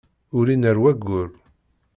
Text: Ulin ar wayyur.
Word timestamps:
Ulin 0.37 0.63
ar 0.69 0.77
wayyur. 0.83 1.29